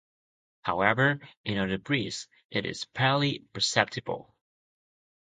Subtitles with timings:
[0.63, 4.33] However, in other breeds it is barely perceptible.